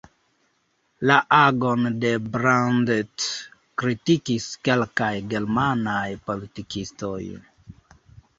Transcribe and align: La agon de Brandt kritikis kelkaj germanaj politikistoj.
La 1.09 1.17
agon 1.39 1.83
de 2.03 2.13
Brandt 2.37 3.27
kritikis 3.83 4.49
kelkaj 4.69 5.11
germanaj 5.35 6.03
politikistoj. 6.33 7.21